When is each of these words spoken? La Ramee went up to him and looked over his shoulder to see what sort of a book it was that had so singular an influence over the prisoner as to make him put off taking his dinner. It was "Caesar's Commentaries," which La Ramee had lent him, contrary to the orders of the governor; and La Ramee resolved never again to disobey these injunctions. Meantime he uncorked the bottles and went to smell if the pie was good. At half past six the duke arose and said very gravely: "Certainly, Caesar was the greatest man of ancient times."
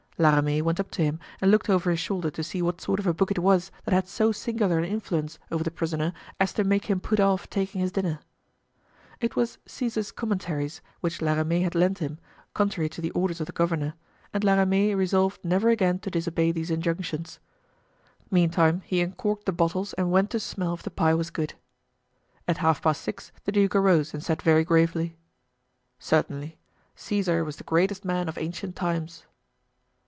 La 0.17 0.35
Ramee 0.35 0.61
went 0.61 0.79
up 0.79 0.91
to 0.91 1.01
him 1.01 1.19
and 1.41 1.49
looked 1.49 1.67
over 1.67 1.89
his 1.89 1.99
shoulder 1.99 2.29
to 2.29 2.43
see 2.43 2.61
what 2.61 2.79
sort 2.79 2.99
of 2.99 3.07
a 3.07 3.13
book 3.13 3.31
it 3.31 3.39
was 3.39 3.71
that 3.85 3.93
had 3.95 4.07
so 4.07 4.31
singular 4.31 4.77
an 4.77 4.85
influence 4.85 5.39
over 5.51 5.63
the 5.63 5.71
prisoner 5.71 6.13
as 6.39 6.53
to 6.53 6.63
make 6.63 6.85
him 6.85 6.99
put 6.99 7.19
off 7.19 7.49
taking 7.49 7.81
his 7.81 7.91
dinner. 7.91 8.19
It 9.19 9.35
was 9.35 9.57
"Caesar's 9.65 10.11
Commentaries," 10.11 10.79
which 10.99 11.23
La 11.23 11.33
Ramee 11.33 11.63
had 11.63 11.73
lent 11.73 11.97
him, 11.97 12.19
contrary 12.53 12.87
to 12.89 13.01
the 13.01 13.09
orders 13.11 13.39
of 13.39 13.47
the 13.47 13.51
governor; 13.51 13.95
and 14.31 14.43
La 14.43 14.53
Ramee 14.53 14.93
resolved 14.93 15.43
never 15.43 15.69
again 15.69 15.97
to 15.97 16.11
disobey 16.11 16.51
these 16.51 16.69
injunctions. 16.69 17.39
Meantime 18.29 18.83
he 18.85 19.01
uncorked 19.01 19.47
the 19.47 19.51
bottles 19.51 19.93
and 19.93 20.11
went 20.11 20.29
to 20.29 20.39
smell 20.39 20.75
if 20.75 20.83
the 20.83 20.91
pie 20.91 21.15
was 21.15 21.31
good. 21.31 21.55
At 22.47 22.57
half 22.59 22.83
past 22.83 23.01
six 23.01 23.31
the 23.45 23.51
duke 23.51 23.75
arose 23.75 24.13
and 24.13 24.23
said 24.23 24.43
very 24.43 24.65
gravely: 24.65 25.17
"Certainly, 25.97 26.59
Caesar 26.95 27.43
was 27.43 27.55
the 27.55 27.63
greatest 27.63 28.05
man 28.05 28.29
of 28.29 28.37
ancient 28.37 28.75
times." 28.75 29.25